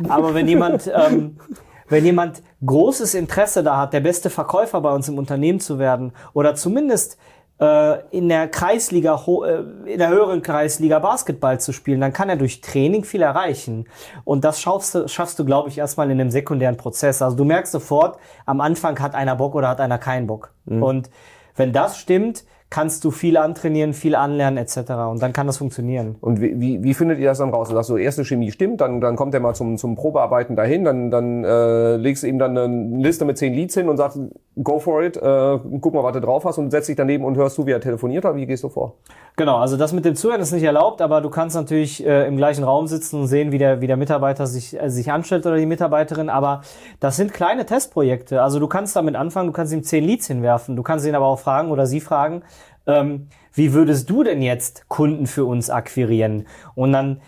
aber 0.08 0.34
wenn 0.34 0.48
jemand, 0.48 0.90
ähm, 1.08 1.38
wenn 1.88 2.04
jemand 2.04 2.42
großes 2.64 3.14
Interesse 3.14 3.62
da 3.62 3.78
hat, 3.78 3.92
der 3.92 4.00
beste 4.00 4.30
Verkäufer 4.30 4.80
bei 4.80 4.92
uns 4.92 5.08
im 5.08 5.18
Unternehmen 5.18 5.60
zu 5.60 5.78
werden 5.78 6.12
oder 6.32 6.54
zumindest 6.54 7.18
äh, 7.60 8.00
in 8.10 8.28
der 8.28 8.48
Kreisliga, 8.48 9.22
äh, 9.44 9.92
in 9.92 9.98
der 9.98 10.08
höheren 10.08 10.42
Kreisliga 10.42 10.98
Basketball 10.98 11.58
zu 11.60 11.72
spielen, 11.72 12.00
dann 12.00 12.12
kann 12.12 12.28
er 12.28 12.36
durch 12.36 12.60
Training 12.60 13.04
viel 13.04 13.22
erreichen. 13.22 13.86
Und 14.24 14.44
das 14.44 14.60
schaffst 14.60 14.94
du, 14.94 15.08
schaffst 15.08 15.38
du, 15.38 15.44
glaube 15.44 15.68
ich, 15.68 15.78
erstmal 15.78 16.10
in 16.10 16.20
einem 16.20 16.30
sekundären 16.30 16.76
Prozess. 16.76 17.22
Also 17.22 17.36
du 17.36 17.44
merkst 17.44 17.72
sofort, 17.72 18.18
am 18.44 18.60
Anfang 18.60 18.98
hat 19.00 19.14
einer 19.14 19.36
Bock 19.36 19.54
oder 19.54 19.68
hat 19.68 19.80
einer 19.80 19.98
keinen 19.98 20.26
Bock. 20.26 20.52
Und 20.66 21.10
wenn 21.54 21.72
das 21.72 21.98
stimmt, 21.98 22.44
kannst 22.68 23.04
du 23.04 23.10
viel 23.10 23.36
antrainieren, 23.36 23.92
viel 23.92 24.14
anlernen 24.14 24.58
etc. 24.58 24.90
Und 25.10 25.22
dann 25.22 25.32
kann 25.32 25.46
das 25.46 25.58
funktionieren. 25.58 26.16
Und 26.20 26.40
wie, 26.40 26.60
wie, 26.60 26.82
wie 26.82 26.94
findet 26.94 27.18
ihr 27.18 27.26
das 27.26 27.38
dann 27.38 27.50
raus? 27.50 27.68
Du 27.68 27.74
sagst 27.74 27.88
so, 27.88 27.96
erste 27.96 28.24
Chemie 28.24 28.50
stimmt, 28.50 28.80
dann, 28.80 29.00
dann 29.00 29.16
kommt 29.16 29.34
er 29.34 29.40
mal 29.40 29.54
zum, 29.54 29.76
zum 29.76 29.94
Probearbeiten 29.94 30.56
dahin, 30.56 30.84
dann, 30.84 31.10
dann 31.10 31.44
äh, 31.44 31.96
legst 31.96 32.22
du 32.22 32.26
ihm 32.26 32.38
dann 32.38 32.56
eine 32.58 33.02
Liste 33.02 33.24
mit 33.24 33.38
zehn 33.38 33.54
Leads 33.54 33.74
hin 33.74 33.88
und 33.88 33.96
sagst, 33.96 34.18
go 34.62 34.78
for 34.78 35.02
it, 35.02 35.16
äh, 35.16 35.58
guck 35.80 35.92
mal, 35.92 36.02
was 36.02 36.14
du 36.14 36.20
drauf 36.20 36.44
hast 36.44 36.58
und 36.58 36.70
setzt 36.70 36.88
dich 36.88 36.96
daneben 36.96 37.24
und 37.24 37.36
hörst 37.36 37.56
zu, 37.56 37.66
wie 37.66 37.72
er 37.72 37.80
telefoniert 37.80 38.24
hat. 38.24 38.36
Wie 38.36 38.46
gehst 38.46 38.64
du 38.64 38.68
vor? 38.68 38.94
Genau, 39.36 39.56
also 39.58 39.76
das 39.76 39.92
mit 39.92 40.04
dem 40.04 40.16
Zuhören 40.16 40.40
ist 40.40 40.52
nicht 40.52 40.62
erlaubt, 40.62 41.02
aber 41.02 41.20
du 41.20 41.28
kannst 41.28 41.56
natürlich 41.56 42.04
äh, 42.06 42.26
im 42.26 42.36
gleichen 42.36 42.64
Raum 42.64 42.86
sitzen 42.86 43.20
und 43.20 43.26
sehen, 43.26 43.52
wie 43.52 43.58
der, 43.58 43.82
wie 43.82 43.86
der 43.86 43.98
Mitarbeiter 43.98 44.46
sich, 44.46 44.80
äh, 44.80 44.88
sich 44.88 45.12
anstellt 45.12 45.44
oder 45.46 45.56
die 45.56 45.66
Mitarbeiterin. 45.66 46.30
Aber 46.30 46.62
das 47.00 47.16
sind 47.16 47.34
kleine 47.34 47.66
Testprojekte. 47.66 48.42
Also 48.42 48.58
du 48.58 48.66
kannst 48.66 48.96
damit 48.96 49.14
anfangen, 49.14 49.48
du 49.48 49.52
kannst 49.52 49.74
ihm 49.74 49.82
zehn 49.82 50.04
Leads 50.04 50.26
hinwerfen. 50.26 50.74
Du 50.74 50.82
kannst 50.82 51.06
ihn 51.06 51.14
aber 51.14 51.26
auch 51.26 51.38
fragen 51.38 51.70
oder 51.70 51.86
sie 51.86 52.00
fragen, 52.00 52.42
ähm, 52.86 53.28
wie 53.52 53.74
würdest 53.74 54.08
du 54.08 54.22
denn 54.22 54.40
jetzt 54.40 54.88
Kunden 54.88 55.26
für 55.26 55.44
uns 55.44 55.70
akquirieren? 55.70 56.46
Und 56.74 56.92
dann 56.92 57.20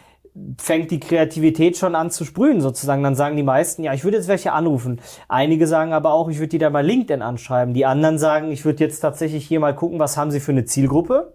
fängt 0.59 0.91
die 0.91 1.01
Kreativität 1.01 1.77
schon 1.77 1.95
an 1.95 2.11
zu 2.11 2.25
sprühen 2.25 2.61
sozusagen. 2.61 3.03
Dann 3.03 3.15
sagen 3.15 3.37
die 3.37 3.43
meisten, 3.43 3.83
ja, 3.85 3.93
ich 3.93 4.05
würde 4.05 4.17
jetzt 4.17 4.29
welche 4.29 4.53
anrufen. 4.53 5.01
Einige 5.29 5.67
sagen 5.67 5.93
aber 5.93 6.13
auch, 6.13 6.29
ich 6.29 6.39
würde 6.39 6.49
die 6.49 6.59
dann 6.59 6.73
bei 6.73 6.83
LinkedIn 6.83 7.23
anschreiben. 7.23 7.75
Die 7.75 7.87
anderen 7.87 8.19
sagen, 8.19 8.51
ich 8.51 8.65
würde 8.65 8.85
jetzt 8.85 9.01
tatsächlich 9.01 9.47
hier 9.47 9.61
mal 9.61 9.75
gucken, 9.75 9.99
was 9.99 10.17
haben 10.17 10.31
sie 10.31 10.41
für 10.41 10.53
eine 10.53 10.65
Zielgruppe? 10.65 11.35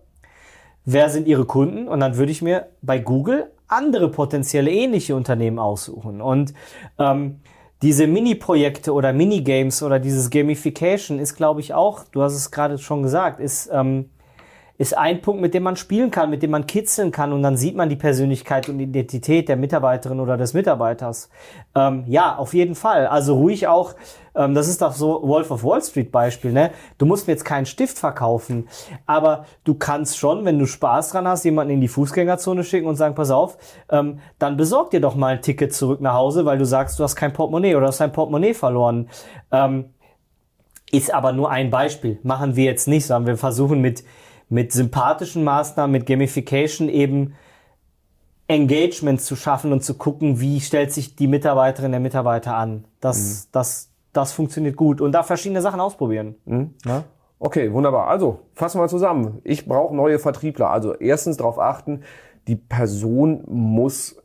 Wer 0.86 1.10
sind 1.10 1.27
ihre 1.27 1.45
Kunden? 1.45 1.88
Und 1.88 2.00
dann 2.00 2.17
würde 2.17 2.31
ich 2.31 2.41
mir 2.41 2.67
bei 2.81 3.00
Google 3.00 3.51
andere 3.67 4.10
potenzielle 4.10 4.72
ähnliche 4.72 5.15
Unternehmen 5.15 5.60
aussuchen. 5.60 6.22
Und 6.22 6.53
ähm, 7.00 7.39
diese 7.81 8.07
Mini-Projekte 8.07 8.93
oder 8.93 9.13
Minigames 9.13 9.83
oder 9.83 10.00
dieses 10.00 10.29
Gamification 10.29 11.19
ist, 11.19 11.36
glaube 11.36 11.60
ich, 11.60 11.74
auch, 11.74 12.03
du 12.12 12.22
hast 12.22 12.33
es 12.33 12.51
gerade 12.51 12.77
schon 12.77 13.03
gesagt, 13.03 13.39
ist, 13.39 13.69
ähm, 13.74 14.10
ist 14.77 14.98
ein 14.98 15.22
Punkt, 15.22 15.42
mit 15.42 15.53
dem 15.53 15.63
man 15.63 15.75
spielen 15.75 16.10
kann, 16.10 16.32
mit 16.32 16.42
dem 16.42 16.51
man 16.51 16.65
kitzeln 16.65 17.12
kann 17.12 17.32
und 17.32 17.44
dann 17.44 17.58
sieht 17.58 17.75
man 17.75 17.89
die 17.89 17.96
Persönlichkeit 17.96 18.70
und 18.70 18.80
Identität 18.80 19.48
der 19.48 19.56
Mitarbeiterin 19.56 20.20
oder 20.20 20.36
des 20.36 20.53
Mitarbeiters. 20.53 21.30
Ähm, 21.75 22.06
ja, 22.08 22.36
auf 22.36 22.56
jeden 22.56 22.74
Fall. 22.74 23.06
Also 23.06 23.36
ruhig 23.36 23.68
auch, 23.68 23.94
ähm, 24.36 24.56
das 24.56 24.68
ist 24.68 24.82
doch 24.82 24.94
so 24.94 25.22
Wolf 25.27 25.51
of 25.51 25.63
Wall 25.63 25.82
Street 25.82 26.12
Beispiel, 26.12 26.51
ne? 26.51 26.72
Du 26.98 27.06
musst 27.06 27.27
mir 27.27 27.34
jetzt 27.34 27.46
keinen 27.46 27.68
Stift 27.68 28.00
verkaufen, 28.00 28.68
aber 29.06 29.46
du 29.63 29.75
kannst 29.75 30.18
schon, 30.18 30.44
wenn 30.44 30.58
du 30.58 30.65
Spaß 30.65 31.12
dran 31.12 31.27
hast, 31.27 31.46
jemanden 31.46 31.74
in 31.74 31.82
die 31.82 31.88
Fußgängerzone 31.88 32.63
schicken 32.63 32.88
und 32.88 32.96
sagen, 32.96 33.13
pass 33.13 33.30
auf, 33.30 33.60
ähm, 33.92 34.20
dann 34.39 34.58
besorg 34.58 34.89
dir 34.89 35.01
doch 35.01 35.15
mal 35.15 35.36
ein 35.36 35.42
Ticket 35.44 35.74
zurück 35.74 36.01
nach 36.01 36.15
Hause, 36.15 36.46
weil 36.46 36.58
du 36.58 36.65
sagst, 36.65 36.98
du 36.98 37.03
hast 37.03 37.15
kein 37.15 37.32
Portemonnaie 37.32 37.75
oder 37.75 37.88
hast 37.88 38.00
dein 38.00 38.12
Portemonnaie 38.12 38.56
verloren. 38.56 39.10
Ähm, 39.51 39.94
ist 40.92 41.13
aber 41.13 41.32
nur 41.32 41.50
ein 41.50 41.70
Beispiel. 41.70 42.20
Machen 42.24 42.56
wir 42.56 42.65
jetzt 42.65 42.88
nicht, 42.88 43.06
sondern 43.06 43.27
wir 43.27 43.38
versuchen 43.38 43.82
mit 43.82 44.03
mit 44.53 44.72
sympathischen 44.72 45.43
Maßnahmen, 45.43 45.91
mit 45.91 46.05
Gamification 46.05 46.88
eben 46.88 47.33
Engagement 48.48 49.19
zu 49.19 49.36
schaffen 49.36 49.72
und 49.72 49.83
zu 49.83 49.95
gucken, 49.95 50.39
wie 50.39 50.62
stellt 50.62 50.91
sich 50.93 51.15
die 51.15 51.25
Mitarbeiterin, 51.25 51.89
der 51.89 52.00
Mitarbeiter 52.00 52.55
an. 52.55 52.86
Das, 53.00 53.17
mhm. 53.17 53.50
das, 53.51 53.89
das 54.13 54.31
funktioniert 54.31 54.75
gut. 54.75 55.01
Und 55.01 55.13
da 55.13 55.24
verschiedene 55.24 55.62
Sachen 55.62 55.79
ausprobieren. 55.79 56.36
Mhm. 56.45 56.75
Ja? 56.86 57.03
Okay, 57.39 57.74
wunderbar. 57.74 58.07
Also, 58.07 58.41
fassen 58.53 58.77
wir 58.77 58.83
mal 58.83 58.89
zusammen. 58.89 59.41
Ich 59.43 59.65
brauche 59.65 59.95
neue 59.95 60.19
Vertriebler. 60.19 60.69
Also 60.69 60.93
erstens 60.93 61.38
darauf 61.38 61.57
achten, 61.57 62.03
die 62.48 62.55
Person 62.55 63.43
muss 63.48 64.23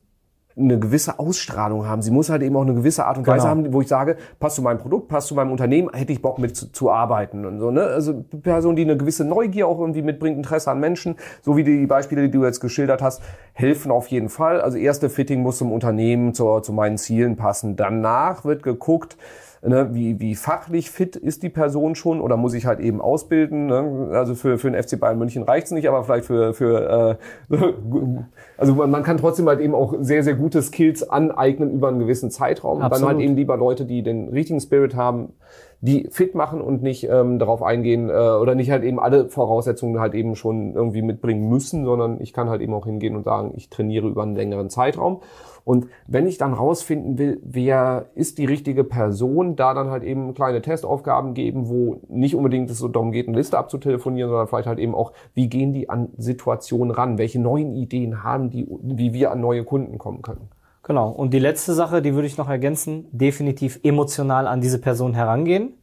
eine 0.59 0.79
gewisse 0.79 1.19
Ausstrahlung 1.19 1.87
haben. 1.87 2.03
Sie 2.03 2.11
muss 2.11 2.31
halt 2.31 2.43
eben 2.43 2.57
auch 2.57 2.63
eine 2.63 2.75
gewisse 2.75 3.07
Art 3.07 3.19
und 3.19 3.27
Weise 3.27 3.47
genau. 3.47 3.49
haben, 3.49 3.73
wo 3.73 3.81
ich 3.81 3.89
sage, 3.89 4.17
passt 4.41 4.57
zu 4.57 4.63
meinem 4.63 4.79
Produkt, 4.79 5.09
passt 5.09 5.29
zu 5.29 5.35
meinem 5.35 5.53
Unternehmen, 5.53 5.91
hätte 5.93 6.13
ich 6.13 6.21
Bock 6.21 6.39
mit 6.39 6.57
zu, 6.57 6.73
zu 6.73 6.91
arbeiten 6.91 7.45
und 7.47 7.61
so. 7.61 7.71
Ne? 7.71 7.83
Also 7.83 8.25
Person, 8.43 8.77
die 8.77 8.83
eine 8.83 8.97
gewisse 8.97 9.25
Neugier 9.25 9.69
auch 9.69 9.79
irgendwie 9.79 10.03
mitbringt, 10.03 10.37
Interesse 10.37 10.71
an 10.71 10.81
Menschen, 10.81 11.17
so 11.43 11.57
wie 11.57 11.65
die 11.65 11.87
Beispiele, 11.87 12.23
die 12.23 12.31
du 12.31 12.45
jetzt 12.45 12.61
geschildert 12.61 13.03
hast, 13.03 13.23
helfen 13.53 13.91
auf 13.91 14.09
jeden 14.09 14.29
Fall. 14.29 14.61
Also 14.61 14.79
erste 14.79 15.09
Fitting 15.09 15.43
muss 15.43 15.59
zum 15.59 15.73
Unternehmen, 15.73 16.35
zu, 16.35 16.61
zu 16.61 16.73
meinen 16.73 16.99
Zielen 16.99 17.37
passen. 17.37 17.77
Danach 17.77 18.45
wird 18.45 18.63
geguckt, 18.63 19.17
ne, 19.63 19.91
wie, 19.93 20.21
wie 20.21 20.35
fachlich 20.35 20.91
fit 20.91 21.17
ist 21.17 21.43
die 21.43 21.49
Person 21.49 21.95
schon 21.95 22.21
oder 22.21 22.37
muss 22.37 22.55
ich 22.55 22.67
halt 22.67 22.81
eben 22.81 23.01
ausbilden. 23.01 23.67
Ne? 23.67 24.11
Also 24.13 24.35
für, 24.35 24.59
für 24.59 24.71
den 24.71 24.83
FC 24.83 24.99
Bayern 24.99 25.19
München 25.19 25.43
reicht's 25.43 25.71
nicht, 25.71 25.89
aber 25.89 26.05
vielleicht 26.05 26.27
für, 26.27 26.55
für 26.55 27.19
äh, 27.51 27.57
also 28.57 28.75
man, 28.75 28.91
man 28.91 29.03
kann 29.03 29.17
trotzdem 29.17 29.49
halt 29.49 29.61
eben 29.61 29.75
auch 29.75 29.95
sehr, 30.01 30.23
sehr 30.23 30.35
gute 30.35 30.63
Skills 30.63 31.09
aneignen 31.09 31.71
über 31.73 31.89
einen 31.89 31.99
gewissen 31.99 32.31
Zeitraum. 32.31 32.83
Absolut. 32.83 33.09
Dann 33.09 33.17
halt 33.17 33.25
eben 33.25 33.37
lieber 33.37 33.57
Leute, 33.57 33.85
die 33.85 34.03
den 34.03 34.29
richtigen 34.29 34.61
Spirit 34.61 34.95
haben, 34.95 35.33
die 35.81 36.09
fit 36.11 36.35
machen 36.35 36.61
und 36.61 36.83
nicht 36.83 37.09
ähm, 37.09 37.39
darauf 37.39 37.63
eingehen 37.63 38.11
äh, 38.11 38.13
oder 38.13 38.55
nicht 38.55 38.71
halt 38.71 38.83
eben 38.83 38.99
alle 38.99 39.29
Voraussetzungen 39.29 40.01
halt 40.01 40.15
eben 40.15 40.35
schon 40.35 40.75
irgendwie 40.75 41.03
mitbringen 41.03 41.49
müssen, 41.49 41.85
sondern 41.85 42.21
ich 42.21 42.33
kann 42.33 42.49
halt 42.49 42.63
eben 42.63 42.75
auch 42.75 42.87
hingehen 42.87 43.15
und 43.15 43.25
sagen, 43.25 43.53
ich 43.57 43.71
trainiere 43.71 44.09
über 44.09 44.23
einen 44.23 44.35
längeren 44.35 44.71
Zeitraum. 44.71 45.21
Und 45.65 45.89
wenn 46.07 46.27
ich 46.27 46.39
dann 46.39 46.55
rausfinden 46.55 47.19
will, 47.19 47.41
wer 47.45 48.07
ist 48.15 48.39
die 48.39 48.47
richtige 48.47 48.85
Person, 48.85 49.55
da 49.55 49.75
dann 49.75 49.91
halt 49.91 50.03
eben 50.03 50.33
kleine 50.35 50.63
Testaufgaben 50.63 51.35
geben, 51.35 51.69
wo 51.69 52.01
nicht 52.09 52.35
unbedingt 52.35 52.71
es 52.71 52.79
so 52.79 52.89
darum 52.89 53.13
geht, 53.13 53.29
eine 53.29 53.37
Liste 53.37 53.59
abzutelefonieren, 53.59 54.31
sondern 54.31 54.49
vielleicht 54.49 54.67
halt 54.67 54.79
eben 54.79 54.95
auch, 54.95 55.13
wie 55.35 55.49
gehen 55.49 55.75
die 55.75 55.91
an 55.91 56.09
Situationen 56.17 56.91
ran, 56.91 57.19
welche 57.19 57.39
neuen 57.39 57.75
Ideen 57.75 58.25
haben 58.25 58.51
die, 58.51 58.67
wie 58.83 59.13
wir 59.13 59.31
an 59.31 59.41
neue 59.41 59.63
Kunden 59.63 59.99
kommen 59.99 60.23
können. 60.23 60.49
Genau. 60.89 61.11
Und 61.11 61.35
die 61.35 61.39
letzte 61.39 61.75
Sache, 61.75 62.01
die 62.01 62.15
würde 62.15 62.27
ich 62.27 62.39
noch 62.39 62.49
ergänzen, 62.49 63.07
definitiv 63.13 63.79
emotional 63.83 64.47
an 64.47 64.63
diese 64.63 64.81
Person 64.81 65.13
herangehen, 65.13 65.75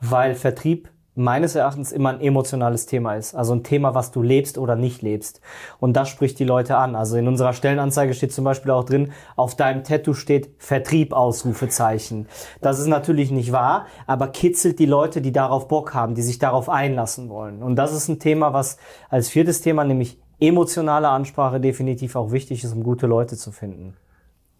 weil 0.00 0.34
Vertrieb 0.34 0.88
meines 1.14 1.54
Erachtens 1.54 1.92
immer 1.92 2.10
ein 2.10 2.20
emotionales 2.22 2.86
Thema 2.86 3.16
ist. 3.16 3.34
Also 3.34 3.52
ein 3.52 3.62
Thema, 3.62 3.94
was 3.94 4.10
du 4.10 4.22
lebst 4.22 4.56
oder 4.56 4.74
nicht 4.74 5.02
lebst. 5.02 5.42
Und 5.80 5.98
das 5.98 6.08
spricht 6.08 6.38
die 6.38 6.44
Leute 6.44 6.78
an. 6.78 6.96
Also 6.96 7.18
in 7.18 7.28
unserer 7.28 7.52
Stellenanzeige 7.52 8.14
steht 8.14 8.32
zum 8.32 8.44
Beispiel 8.44 8.70
auch 8.70 8.84
drin, 8.84 9.12
auf 9.36 9.54
deinem 9.54 9.84
Tattoo 9.84 10.14
steht 10.14 10.48
Vertrieb, 10.56 11.12
Ausrufezeichen. 11.12 12.26
Das 12.62 12.78
ist 12.78 12.86
natürlich 12.86 13.30
nicht 13.30 13.52
wahr, 13.52 13.84
aber 14.06 14.28
kitzelt 14.28 14.78
die 14.78 14.86
Leute, 14.86 15.20
die 15.20 15.32
darauf 15.32 15.68
Bock 15.68 15.92
haben, 15.92 16.14
die 16.14 16.22
sich 16.22 16.38
darauf 16.38 16.70
einlassen 16.70 17.28
wollen. 17.28 17.62
Und 17.62 17.76
das 17.76 17.92
ist 17.92 18.08
ein 18.08 18.18
Thema, 18.18 18.54
was 18.54 18.78
als 19.10 19.28
viertes 19.28 19.60
Thema, 19.60 19.84
nämlich 19.84 20.18
emotionale 20.40 21.08
Ansprache, 21.08 21.60
definitiv 21.60 22.16
auch 22.16 22.32
wichtig 22.32 22.64
ist, 22.64 22.72
um 22.72 22.82
gute 22.82 23.06
Leute 23.06 23.36
zu 23.36 23.52
finden. 23.52 23.94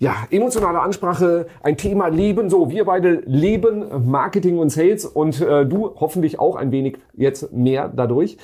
Ja, 0.00 0.14
emotionale 0.31 0.78
Ansprache, 0.78 1.49
ein 1.61 1.76
Thema 1.76 2.07
Leben. 2.07 2.50
So, 2.50 2.71
wir 2.71 2.85
beide 2.85 3.21
leben 3.26 3.85
Marketing 4.09 4.59
und 4.59 4.71
Sales 4.71 5.05
und 5.05 5.40
äh, 5.40 5.67
du 5.67 5.90
hoffentlich 5.97 6.38
auch 6.38 6.55
ein 6.55 6.71
wenig 6.71 6.99
jetzt 7.17 7.52
mehr 7.52 7.88
dadurch. 7.88 8.37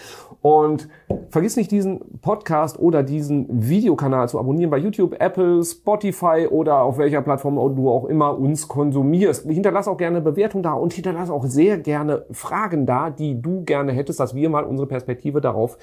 Und 0.43 0.89
vergiss 1.31 1.57
nicht, 1.57 1.71
diesen 1.71 2.21
Podcast 2.21 2.77
oder 2.81 3.05
diesen 3.05 3.47
Videokanal 3.69 4.29
zu 4.29 4.41
abonnieren 4.41 4.69
bei 4.69 4.79
YouTube, 4.79 5.15
Apple, 5.21 5.63
Spotify 5.63 6.49
oder 6.51 6.83
auf 6.83 6.99
welcher 6.99 7.23
Plattform 7.23 7.55
du 7.77 7.89
auch 7.89 8.07
immer 8.07 8.37
uns 8.37 8.67
konsumierst. 8.67 9.49
Hinterlass 9.49 9.87
auch 9.87 9.97
gerne 9.97 10.21
Bewertung 10.21 10.65
da 10.65 10.73
und 10.73 10.93
hinterlass 10.93 11.31
auch 11.31 11.45
sehr 11.45 11.79
gerne 11.79 12.27
Fragen 12.33 12.85
da, 12.85 13.11
die 13.11 13.41
du 13.41 13.63
gerne 13.63 13.93
hättest, 13.93 14.19
dass 14.19 14.35
wir 14.35 14.51
mal 14.51 14.65
unsere 14.65 14.89
Perspektive 14.89 15.41
darauf 15.41 15.79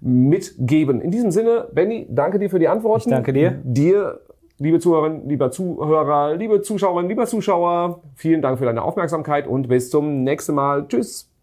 mitgeben. 0.00 1.00
In 1.00 1.10
diesem 1.10 1.30
Sinne, 1.30 1.68
Benny, 1.72 2.06
danke 2.10 2.38
dir 2.38 2.50
für 2.50 2.58
die 2.58 2.68
Antworten. 2.68 3.08
Ich 3.08 3.14
danke 3.14 3.32
dir. 3.32 3.58
Dir 3.64 4.20
Liebe 4.58 4.78
Zuhörerinnen, 4.78 5.28
lieber 5.28 5.50
Zuhörer, 5.50 6.36
liebe 6.36 6.62
Zuschauerinnen, 6.62 7.08
lieber 7.08 7.26
Zuschauer, 7.26 8.02
vielen 8.14 8.40
Dank 8.40 8.58
für 8.58 8.64
deine 8.64 8.82
Aufmerksamkeit 8.82 9.48
und 9.48 9.68
bis 9.68 9.90
zum 9.90 10.22
nächsten 10.22 10.54
Mal. 10.54 10.86
Tschüss. 10.86 11.33